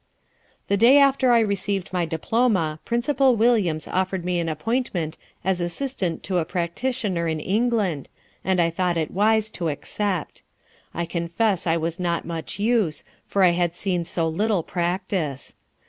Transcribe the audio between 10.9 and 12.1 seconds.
I confess I was